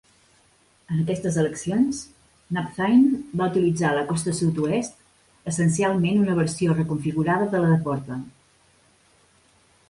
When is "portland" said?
7.87-8.35